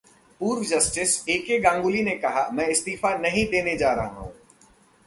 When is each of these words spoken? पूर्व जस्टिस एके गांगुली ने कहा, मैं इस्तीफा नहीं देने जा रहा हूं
पूर्व 0.41 0.63
जस्टिस 0.63 1.13
एके 1.29 1.59
गांगुली 1.59 2.03
ने 2.03 2.15
कहा, 2.15 2.47
मैं 2.53 2.67
इस्तीफा 2.67 3.15
नहीं 3.17 3.45
देने 3.45 3.77
जा 3.77 3.93
रहा 3.93 4.07
हूं 4.07 4.29